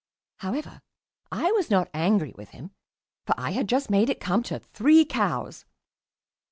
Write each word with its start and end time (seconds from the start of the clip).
However, 0.37 0.81
I 1.31 1.51
was 1.51 1.69
not 1.69 1.87
angry 1.93 2.33
with 2.35 2.49
him, 2.49 2.71
for 3.27 3.35
I 3.37 3.51
had 3.51 3.69
just 3.69 3.91
made 3.91 4.09
it 4.09 4.19
come 4.19 4.41
to 4.41 4.57
"three 4.57 5.05
cows." 5.05 5.63